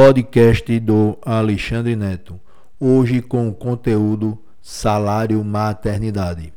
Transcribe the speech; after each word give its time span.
podcast 0.00 0.78
do 0.78 1.18
Alexandre 1.22 1.96
Neto. 1.96 2.38
Hoje 2.78 3.20
com 3.20 3.48
o 3.48 3.52
conteúdo 3.52 4.38
Salário 4.62 5.42
Maternidade. 5.42 6.52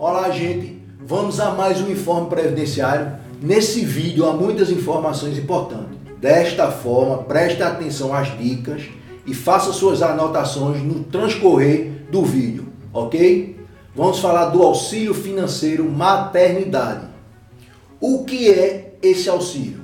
Olá, 0.00 0.30
gente. 0.30 0.82
Vamos 1.06 1.38
a 1.38 1.52
mais 1.52 1.80
um 1.80 1.92
informe 1.92 2.28
previdenciário. 2.28 3.12
Nesse 3.40 3.84
vídeo 3.84 4.28
há 4.28 4.32
muitas 4.32 4.68
informações 4.68 5.38
importantes. 5.38 5.96
Desta 6.20 6.72
forma, 6.72 7.18
preste 7.18 7.62
atenção 7.62 8.12
às 8.12 8.36
dicas 8.36 8.82
e 9.24 9.32
faça 9.32 9.72
suas 9.72 10.02
anotações 10.02 10.82
no 10.82 11.04
transcorrer 11.04 12.04
do 12.10 12.24
vídeo, 12.24 12.66
ok? 12.92 13.64
Vamos 13.94 14.18
falar 14.18 14.46
do 14.46 14.60
auxílio 14.60 15.14
financeiro 15.14 15.88
maternidade. 15.88 17.11
O 18.02 18.24
que 18.24 18.50
é 18.50 18.94
esse 19.00 19.30
auxílio? 19.30 19.80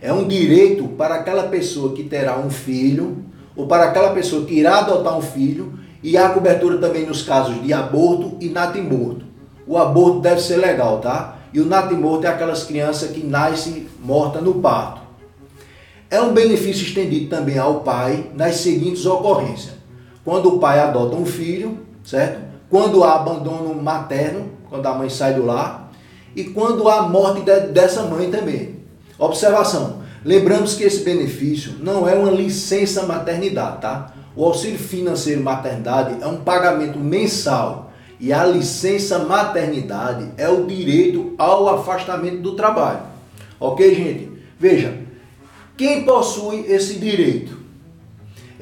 É 0.00 0.10
um 0.10 0.26
direito 0.26 0.88
para 0.88 1.16
aquela 1.16 1.48
pessoa 1.48 1.92
que 1.94 2.02
terá 2.02 2.38
um 2.38 2.48
filho 2.48 3.26
ou 3.54 3.66
para 3.66 3.90
aquela 3.90 4.14
pessoa 4.14 4.46
que 4.46 4.54
irá 4.54 4.78
adotar 4.78 5.18
um 5.18 5.20
filho 5.20 5.78
e 6.02 6.16
há 6.16 6.30
cobertura 6.30 6.78
também 6.78 7.04
nos 7.04 7.20
casos 7.20 7.62
de 7.62 7.70
aborto 7.70 8.38
e 8.40 8.48
natimorto. 8.48 9.26
O 9.66 9.76
aborto 9.76 10.20
deve 10.20 10.40
ser 10.40 10.56
legal, 10.56 11.00
tá? 11.00 11.40
E 11.52 11.60
o 11.60 11.66
natimorto 11.66 12.26
é 12.26 12.30
aquelas 12.30 12.64
crianças 12.64 13.10
que 13.10 13.22
nascem 13.22 13.86
morta 14.02 14.40
no 14.40 14.54
parto. 14.54 15.02
É 16.08 16.22
um 16.22 16.32
benefício 16.32 16.86
estendido 16.86 17.28
também 17.28 17.58
ao 17.58 17.80
pai 17.80 18.30
nas 18.34 18.56
seguintes 18.56 19.04
ocorrências. 19.04 19.74
Quando 20.24 20.54
o 20.54 20.58
pai 20.58 20.80
adota 20.80 21.16
um 21.16 21.26
filho, 21.26 21.80
certo? 22.02 22.40
quando 22.70 23.04
há 23.04 23.16
abandono 23.16 23.74
materno, 23.74 24.52
quando 24.70 24.86
a 24.86 24.94
mãe 24.94 25.10
sai 25.10 25.34
do 25.34 25.44
lar, 25.44 25.81
e 26.34 26.44
quando 26.44 26.88
há 26.88 27.02
morte 27.02 27.42
de, 27.42 27.60
dessa 27.68 28.02
mãe 28.04 28.30
também. 28.30 28.76
Observação: 29.18 30.02
lembramos 30.24 30.74
que 30.74 30.84
esse 30.84 31.02
benefício 31.04 31.74
não 31.80 32.08
é 32.08 32.14
uma 32.14 32.30
licença 32.30 33.06
maternidade, 33.06 33.80
tá? 33.80 34.12
O 34.34 34.44
auxílio 34.44 34.78
financeiro 34.78 35.42
maternidade 35.42 36.16
é 36.22 36.26
um 36.26 36.38
pagamento 36.38 36.98
mensal 36.98 37.92
e 38.18 38.32
a 38.32 38.44
licença 38.44 39.18
maternidade 39.18 40.28
é 40.36 40.48
o 40.48 40.64
direito 40.64 41.34
ao 41.36 41.68
afastamento 41.68 42.40
do 42.40 42.54
trabalho. 42.54 43.00
Ok, 43.60 43.94
gente? 43.94 44.30
Veja, 44.58 44.98
quem 45.76 46.04
possui 46.04 46.64
esse 46.68 46.98
direito? 46.98 47.62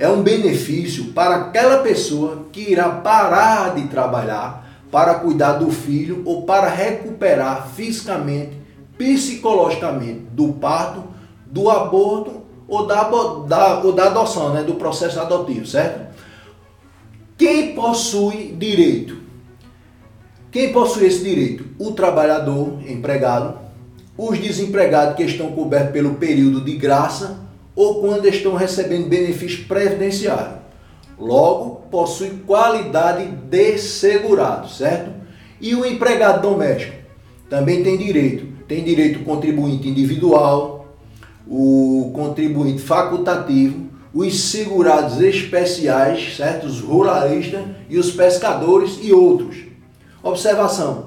é 0.00 0.08
um 0.08 0.22
benefício 0.22 1.12
para 1.12 1.36
aquela 1.36 1.82
pessoa 1.82 2.46
que 2.50 2.72
irá 2.72 2.88
parar 2.88 3.74
de 3.74 3.86
trabalhar 3.88 4.69
para 4.91 5.14
cuidar 5.14 5.55
do 5.55 5.70
filho 5.70 6.22
ou 6.24 6.42
para 6.42 6.69
recuperar 6.69 7.69
fisicamente, 7.69 8.52
psicologicamente 8.98 10.20
do 10.33 10.52
parto, 10.55 11.05
do 11.46 11.70
aborto 11.70 12.42
ou 12.69 12.86
da, 12.86 13.02
da, 13.46 13.80
ou 13.80 13.92
da 13.92 14.06
adoção, 14.06 14.52
né, 14.52 14.62
do 14.62 14.74
processo 14.74 15.20
adotivo, 15.20 15.66
certo? 15.66 16.11
Quem 17.36 17.74
possui 17.74 18.55
direito? 18.58 19.18
Quem 20.50 20.72
possui 20.72 21.06
esse 21.06 21.22
direito? 21.22 21.64
O 21.78 21.92
trabalhador 21.92 22.78
empregado, 22.86 23.58
os 24.16 24.38
desempregados 24.38 25.16
que 25.16 25.22
estão 25.22 25.52
cobertos 25.52 25.92
pelo 25.92 26.14
período 26.14 26.64
de 26.64 26.77
graça 26.77 27.38
ou 27.74 28.00
quando 28.00 28.27
estão 28.27 28.55
recebendo 28.55 29.08
benefício 29.08 29.66
previdenciário. 29.66 30.58
Logo, 31.20 31.82
possui 31.90 32.30
qualidade 32.46 33.26
de 33.26 33.78
segurado, 33.78 34.68
certo? 34.68 35.10
E 35.60 35.74
o 35.74 35.84
empregado 35.84 36.40
doméstico 36.40 36.96
também 37.48 37.82
tem 37.82 37.98
direito. 37.98 38.46
Tem 38.66 38.82
direito 38.82 39.20
o 39.20 39.24
contribuinte 39.24 39.88
individual, 39.88 40.94
o 41.46 42.12
contribuinte 42.14 42.80
facultativo, 42.80 43.88
os 44.14 44.40
segurados 44.40 45.20
especiais, 45.20 46.36
certo? 46.36 46.67
Os 46.67 46.80
ruralistas 46.80 47.64
e 47.89 47.98
os 47.98 48.12
pescadores 48.12 48.98
e 49.02 49.12
outros. 49.12 49.56
Observação: 50.22 51.06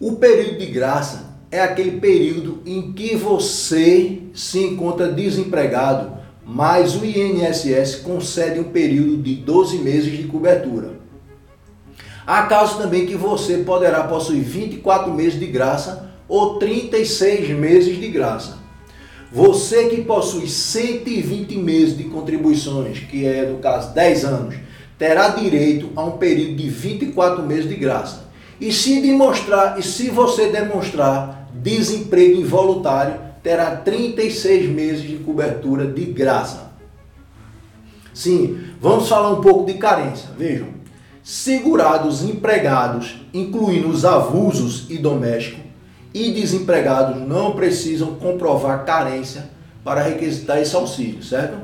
o 0.00 0.16
período 0.16 0.58
de 0.58 0.66
graça 0.66 1.34
é 1.50 1.60
aquele 1.60 2.00
período 2.00 2.60
em 2.66 2.92
que 2.92 3.14
você 3.14 4.22
se 4.34 4.58
encontra 4.58 5.12
desempregado, 5.12 6.12
mas 6.46 6.94
o 6.94 7.04
INSS 7.04 7.96
concede 7.96 8.60
um 8.60 8.64
período 8.64 9.16
de 9.18 9.34
12 9.36 9.78
meses 9.78 10.16
de 10.16 10.24
cobertura. 10.24 10.94
Há 12.26 12.42
casos 12.44 12.78
também 12.78 13.06
que 13.06 13.16
você 13.16 13.58
poderá 13.58 14.04
possuir 14.04 14.42
24 14.42 15.12
meses 15.12 15.38
de 15.38 15.46
graça 15.46 16.10
ou 16.28 16.58
36 16.58 17.50
meses 17.50 18.00
de 18.00 18.08
graça. 18.08 18.58
Você 19.30 19.88
que 19.88 20.02
possui 20.02 20.48
120 20.48 21.56
meses 21.56 21.98
de 21.98 22.04
contribuições, 22.04 23.00
que 23.00 23.26
é 23.26 23.44
no 23.46 23.58
caso 23.58 23.92
10 23.92 24.24
anos, 24.24 24.54
terá 24.96 25.28
direito 25.28 25.90
a 25.96 26.04
um 26.04 26.12
período 26.12 26.56
de 26.56 26.68
24 26.68 27.42
meses 27.42 27.68
de 27.68 27.74
graça. 27.74 28.24
E 28.60 28.72
se 28.72 29.00
demonstrar, 29.00 29.78
e 29.78 29.82
se 29.82 30.08
você 30.08 30.50
demonstrar 30.50 31.48
desemprego 31.52 32.40
involuntário 32.40 33.20
terá 33.44 33.76
36 33.76 34.70
meses 34.70 35.02
de 35.02 35.16
cobertura 35.18 35.86
de 35.86 36.06
graça. 36.06 36.72
Sim, 38.14 38.58
vamos 38.80 39.06
falar 39.06 39.32
um 39.32 39.42
pouco 39.42 39.70
de 39.70 39.74
carência. 39.74 40.30
Vejam, 40.38 40.68
segurados 41.22 42.24
empregados, 42.24 43.16
incluindo 43.34 43.88
os 43.88 44.02
avulsos 44.06 44.86
e 44.88 44.96
domésticos, 44.96 45.62
e 46.14 46.32
desempregados 46.32 47.20
não 47.20 47.52
precisam 47.52 48.14
comprovar 48.14 48.84
carência 48.84 49.50
para 49.84 50.00
requisitar 50.00 50.58
esse 50.58 50.74
auxílio, 50.74 51.22
certo? 51.22 51.58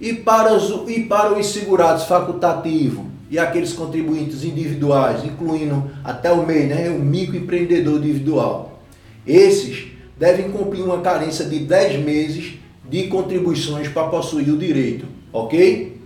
E 0.00 0.14
para 0.14 0.52
os, 0.52 0.90
e 0.90 1.04
para 1.04 1.38
os 1.38 1.46
segurados 1.46 2.04
facultativos 2.04 3.04
e 3.30 3.38
aqueles 3.38 3.72
contribuintes 3.72 4.42
individuais, 4.42 5.24
incluindo 5.24 5.90
até 6.02 6.32
o 6.32 6.44
MEI, 6.44 6.66
né, 6.66 6.90
o 6.90 6.98
microempreendedor 6.98 7.98
individual, 7.98 8.80
esses 9.26 9.93
devem 10.18 10.50
cumprir 10.50 10.82
uma 10.82 11.00
carência 11.00 11.44
de 11.44 11.58
10 11.60 12.04
meses 12.04 12.54
de 12.88 13.08
contribuições 13.08 13.88
para 13.88 14.08
possuir 14.08 14.48
o 14.50 14.58
direito, 14.58 15.06
ok? 15.32 16.00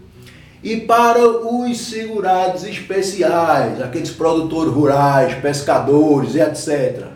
E 0.63 0.77
para 0.79 1.25
os 1.27 1.79
segurados 1.79 2.65
especiais, 2.65 3.81
aqueles 3.81 4.11
produtores 4.11 4.73
rurais, 4.73 5.35
pescadores 5.41 6.35
e 6.35 6.41
etc., 6.41 7.07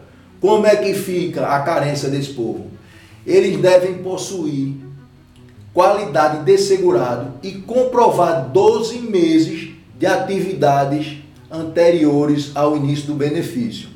como 0.40 0.66
é 0.66 0.76
que 0.76 0.92
fica 0.94 1.46
a 1.46 1.60
carência 1.60 2.08
desse 2.08 2.30
povo? 2.30 2.66
Eles 3.26 3.60
devem 3.60 3.94
possuir 3.94 4.74
qualidade 5.72 6.44
de 6.44 6.58
segurado 6.58 7.34
e 7.42 7.52
comprovar 7.52 8.48
12 8.48 8.98
meses 8.98 9.70
de 9.98 10.06
atividades 10.06 11.18
anteriores 11.50 12.50
ao 12.54 12.76
início 12.76 13.06
do 13.06 13.14
benefício. 13.14 13.91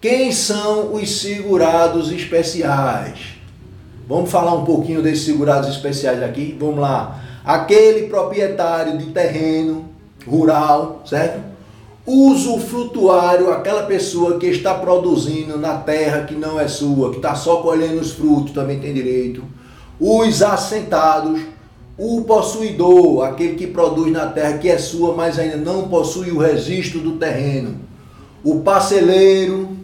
Quem 0.00 0.30
são 0.30 0.94
os 0.94 1.20
segurados 1.20 2.12
especiais? 2.12 3.18
Vamos 4.08 4.30
falar 4.30 4.54
um 4.54 4.64
pouquinho 4.64 5.02
desses 5.02 5.24
segurados 5.24 5.68
especiais 5.68 6.22
aqui? 6.22 6.56
Vamos 6.58 6.78
lá. 6.78 7.20
Aquele 7.44 8.06
proprietário 8.06 8.96
de 8.96 9.06
terreno 9.06 9.88
rural, 10.24 11.02
certo? 11.04 11.40
Uso 12.06 12.58
frutuário, 12.58 13.50
aquela 13.50 13.82
pessoa 13.82 14.38
que 14.38 14.46
está 14.46 14.72
produzindo 14.72 15.58
na 15.58 15.78
terra 15.78 16.24
que 16.26 16.34
não 16.34 16.60
é 16.60 16.68
sua, 16.68 17.10
que 17.10 17.16
está 17.16 17.34
só 17.34 17.56
colhendo 17.56 18.00
os 18.00 18.12
frutos, 18.12 18.52
também 18.52 18.78
tem 18.78 18.94
direito. 18.94 19.42
Os 19.98 20.42
assentados, 20.42 21.40
o 21.98 22.22
possuidor, 22.22 23.24
aquele 23.24 23.56
que 23.56 23.66
produz 23.66 24.12
na 24.12 24.26
terra 24.26 24.58
que 24.58 24.68
é 24.68 24.78
sua, 24.78 25.12
mas 25.14 25.40
ainda 25.40 25.56
não 25.56 25.88
possui 25.88 26.30
o 26.30 26.38
registro 26.38 27.00
do 27.00 27.16
terreno. 27.16 27.80
O 28.44 28.60
parceleiro, 28.60 29.76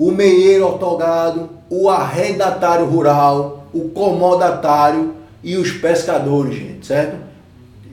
o 0.00 0.10
meieiro 0.10 0.66
otorgado, 0.66 1.50
o 1.68 1.90
arrendatário 1.90 2.86
rural, 2.86 3.66
o 3.70 3.90
comodatário 3.90 5.12
e 5.44 5.58
os 5.58 5.72
pescadores, 5.72 6.54
gente, 6.54 6.86
certo? 6.86 7.18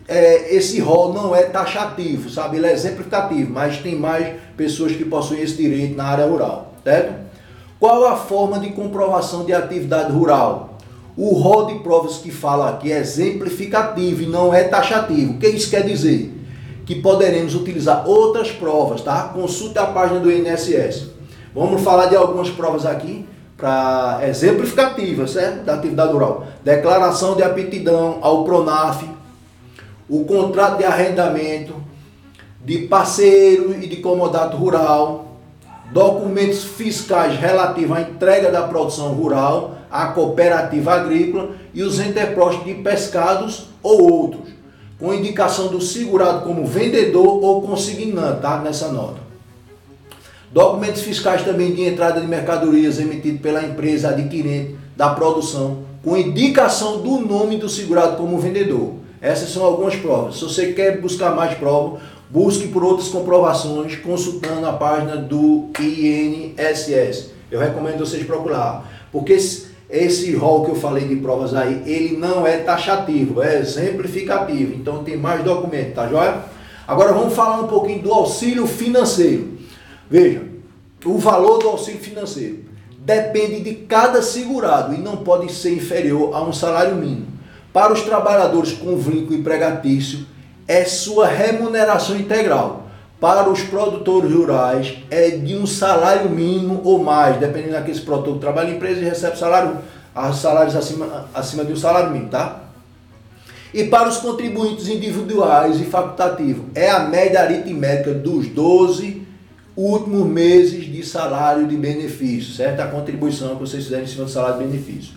É, 0.08 0.56
esse 0.56 0.80
rol 0.80 1.14
não 1.14 1.36
é 1.36 1.44
taxativo, 1.44 2.30
sabe? 2.30 2.56
Ele 2.56 2.68
é 2.68 2.72
exemplificativo, 2.72 3.52
mas 3.52 3.80
tem 3.80 3.94
mais 3.94 4.38
pessoas 4.56 4.94
que 4.94 5.04
possuem 5.04 5.42
esse 5.42 5.58
direito 5.58 5.98
na 5.98 6.06
área 6.06 6.26
rural, 6.26 6.72
certo? 6.82 7.14
Qual 7.78 8.06
a 8.06 8.16
forma 8.16 8.58
de 8.58 8.70
comprovação 8.70 9.44
de 9.44 9.52
atividade 9.52 10.10
rural? 10.10 10.78
O 11.18 11.34
rol 11.34 11.66
de 11.66 11.80
provas 11.80 12.20
que 12.20 12.32
fala 12.32 12.70
aqui 12.70 12.90
é 12.90 13.00
exemplificativo 13.00 14.24
e 14.24 14.28
não 14.28 14.54
é 14.54 14.64
taxativo. 14.64 15.34
O 15.34 15.40
que 15.40 15.48
isso 15.50 15.70
quer 15.70 15.84
dizer? 15.84 16.34
Que 16.86 16.96
poderemos 16.96 17.54
utilizar 17.54 18.08
outras 18.08 18.50
provas, 18.50 19.02
tá? 19.02 19.24
Consulte 19.24 19.78
a 19.78 19.88
página 19.88 20.22
do 20.22 20.32
INSS. 20.32 21.17
Vamos 21.58 21.82
falar 21.82 22.06
de 22.06 22.16
algumas 22.16 22.52
provas 22.52 22.86
aqui 22.86 23.28
para 23.58 24.20
exemplificativas, 24.28 25.32
certo? 25.32 25.66
Da 25.66 25.74
atividade 25.74 26.14
rural. 26.14 26.46
Declaração 26.64 27.36
de 27.36 27.42
aptidão 27.42 28.20
ao 28.22 28.44
PRONAF, 28.44 29.10
o 30.08 30.24
contrato 30.24 30.78
de 30.78 30.84
arrendamento, 30.84 31.74
de 32.64 32.88
parceiro 32.88 33.74
e 33.74 33.88
de 33.88 33.96
comodato 33.96 34.56
rural, 34.56 35.40
documentos 35.92 36.64
fiscais 36.64 37.40
relativos 37.40 37.98
à 37.98 38.02
entrega 38.02 38.52
da 38.52 38.62
produção 38.62 39.14
rural, 39.14 39.80
à 39.90 40.06
cooperativa 40.10 40.94
agrícola 40.94 41.56
e 41.74 41.82
os 41.82 42.00
interpostos 42.00 42.66
de 42.66 42.76
pescados 42.76 43.70
ou 43.82 44.12
outros, 44.12 44.52
com 45.00 45.12
indicação 45.12 45.70
do 45.70 45.82
segurado 45.82 46.42
como 46.42 46.68
vendedor 46.68 47.44
ou 47.44 47.64
consignante, 47.64 48.42
tá? 48.42 48.60
Nessa 48.60 48.90
nota. 48.90 49.27
Documentos 50.52 51.02
fiscais 51.02 51.44
também 51.44 51.74
de 51.74 51.84
entrada 51.84 52.22
de 52.22 52.28
mercadorias 52.28 53.00
emitidos 53.00 53.42
pela 53.42 53.64
empresa 53.64 54.10
adquirente 54.10 54.76
da 54.96 55.10
produção, 55.10 55.80
com 56.04 56.16
indicação 56.16 57.02
do 57.02 57.20
nome 57.20 57.58
do 57.58 57.68
segurado 57.68 58.16
como 58.16 58.40
vendedor. 58.40 58.94
Essas 59.22 59.50
são 59.50 59.64
algumas 59.64 59.96
provas. 59.96 60.36
Se 60.36 60.44
você 60.44 60.72
quer 60.72 61.02
buscar 61.02 61.36
mais 61.36 61.58
provas, 61.58 62.00
busque 62.30 62.68
por 62.68 62.84
outras 62.84 63.10
comprovações 63.10 63.96
consultando 63.98 64.66
a 64.66 64.74
página 64.74 65.18
do 65.18 65.70
INSS. 65.80 67.32
Eu 67.52 67.60
recomendo 67.60 68.00
vocês 68.00 68.26
procurar, 68.26 69.08
porque 69.12 69.38
esse 69.90 70.36
rol 70.36 70.64
que 70.64 70.72
eu 70.72 70.76
falei 70.76 71.08
de 71.08 71.16
provas 71.18 71.54
aí, 71.54 71.84
ele 71.86 72.18
não 72.18 72.48
é 72.48 72.58
taxativo, 72.58 73.42
é 73.42 73.60
exemplificativo. 73.60 74.74
Então 74.76 75.04
tem 75.04 75.18
mais 75.18 75.44
documentos, 75.44 75.94
tá 75.94 76.08
joia? 76.08 76.44
Agora 76.88 77.12
vamos 77.12 77.34
falar 77.34 77.62
um 77.62 77.68
pouquinho 77.68 78.02
do 78.02 78.14
auxílio 78.14 78.66
financeiro. 78.66 79.57
Veja, 80.10 80.42
o 81.06 81.18
valor 81.18 81.60
do 81.60 81.68
auxílio 81.68 82.00
financeiro 82.00 82.66
depende 83.00 83.62
de 83.62 83.74
cada 83.74 84.22
segurado 84.22 84.94
e 84.94 84.98
não 84.98 85.18
pode 85.18 85.52
ser 85.52 85.74
inferior 85.74 86.36
a 86.36 86.42
um 86.42 86.54
salário 86.54 86.96
mínimo. 86.96 87.28
Para 87.72 87.94
os 87.94 88.02
trabalhadores 88.02 88.74
com 88.74 88.98
vínculo 88.98 89.36
empregatício, 89.36 90.26
é 90.68 90.84
sua 90.86 91.28
remuneração 91.28 92.18
integral. 92.18 92.88
Para 93.20 93.50
os 93.50 93.62
produtores 93.64 94.32
rurais, 94.32 94.98
é 95.10 95.30
de 95.32 95.56
um 95.56 95.66
salário 95.66 96.30
mínimo 96.30 96.82
ou 96.84 97.04
mais, 97.04 97.38
dependendo 97.38 97.74
daquele 97.74 98.00
produtor 98.02 98.38
trabalha 98.38 98.70
em 98.70 98.76
empresa 98.76 99.02
e 99.02 99.04
recebe 99.04 99.38
salário, 99.38 99.78
salários 100.34 100.76
acima, 100.76 101.30
acima 101.34 101.66
de 101.66 101.74
um 101.74 101.76
salário 101.76 102.12
mínimo, 102.12 102.30
tá? 102.30 102.62
E 103.74 103.86
para 103.86 104.08
os 104.08 104.18
contribuintes 104.18 104.88
individuais 104.88 105.80
e 105.80 105.86
facultativos, 105.86 106.66
é 106.76 106.90
a 106.90 107.00
média 107.00 107.42
aritmética 107.42 108.14
dos 108.14 108.48
12 108.48 109.27
últimos 109.78 110.26
meses 110.26 110.92
de 110.92 111.06
salário 111.06 111.68
de 111.68 111.78
benefício, 111.78 112.52
certo? 112.52 112.80
A 112.80 112.88
contribuição 112.88 113.56
que 113.56 113.62
vocês 113.62 113.84
fizerem 113.84 114.06
em 114.06 114.08
cima 114.08 114.26
do 114.26 114.32
salário 114.32 114.58
de 114.58 114.66
benefício. 114.66 115.14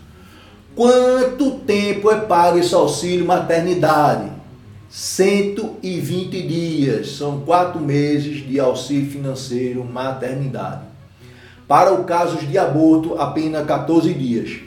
Quanto 0.77 1.53
tempo 1.61 2.11
é 2.11 2.21
pago 2.21 2.59
esse 2.59 2.75
auxílio 2.75 3.25
maternidade? 3.25 4.31
120 4.91 6.43
dias, 6.43 7.13
são 7.13 7.41
quatro 7.41 7.81
meses 7.81 8.47
de 8.47 8.61
auxílio 8.61 9.11
financeiro 9.11 9.85
maternidade. 9.85 10.83
Para 11.67 11.95
o 11.95 12.05
casos 12.05 12.47
de 12.47 12.59
aborto, 12.59 13.15
apenas 13.15 13.65
14 13.65 14.13
dias. 14.13 14.59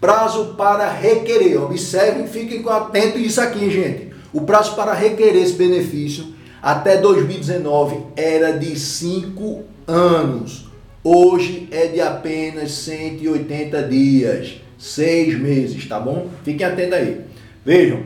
Prazo 0.00 0.54
para 0.56 0.90
requerer, 0.90 1.62
observem, 1.62 2.26
fiquem 2.26 2.68
atentos 2.68 3.20
isso 3.20 3.40
aqui, 3.40 3.70
gente. 3.70 4.12
O 4.32 4.40
prazo 4.40 4.74
para 4.74 4.92
requerer 4.92 5.42
esse 5.42 5.52
benefício 5.52 6.34
até 6.62 6.96
2019 6.96 7.96
era 8.16 8.52
de 8.52 8.78
5 8.78 9.62
anos. 9.86 10.66
Hoje 11.02 11.68
é 11.72 11.88
de 11.88 12.00
apenas 12.00 12.70
180 12.70 13.82
dias, 13.82 14.60
6 14.78 15.40
meses, 15.40 15.88
tá 15.88 15.98
bom? 15.98 16.28
Fiquem 16.44 16.64
atentos 16.64 16.94
aí. 16.94 17.20
Vejam, 17.64 18.02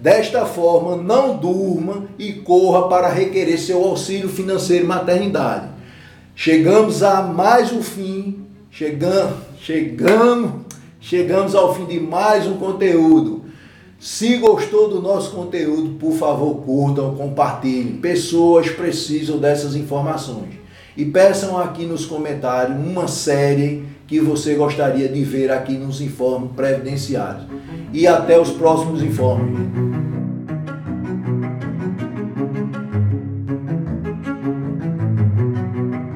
Desta 0.00 0.46
forma, 0.46 0.94
não 0.96 1.36
durma 1.36 2.04
e 2.16 2.32
corra 2.34 2.88
para 2.88 3.08
requerer 3.08 3.58
seu 3.58 3.82
auxílio 3.82 4.28
financeiro 4.28 4.86
maternidade. 4.86 5.70
Chegamos 6.36 7.02
a 7.02 7.22
mais 7.22 7.72
um 7.72 7.82
fim, 7.82 8.46
chegamos, 8.70 9.38
chegamos, 9.60 10.52
chegamos 11.00 11.52
ao 11.56 11.74
fim 11.74 11.84
de 11.86 11.98
mais 11.98 12.46
um 12.46 12.58
conteúdo. 12.58 13.46
Se 14.00 14.36
gostou 14.36 14.88
do 14.88 15.02
nosso 15.02 15.32
conteúdo, 15.32 15.98
por 15.98 16.12
favor, 16.12 16.62
curtam, 16.62 17.16
compartilhem. 17.16 17.96
Pessoas 17.96 18.70
precisam 18.70 19.38
dessas 19.38 19.74
informações. 19.74 20.54
E 20.96 21.04
peçam 21.04 21.58
aqui 21.58 21.84
nos 21.84 22.06
comentários 22.06 22.78
uma 22.78 23.08
série 23.08 23.84
que 24.06 24.20
você 24.20 24.54
gostaria 24.54 25.08
de 25.08 25.24
ver 25.24 25.50
aqui 25.50 25.72
nos 25.72 26.00
informes 26.00 26.52
previdenciários. 26.54 27.46
E 27.92 28.06
até 28.06 28.38
os 28.38 28.50
próximos 28.50 29.02
informes. 29.02 29.97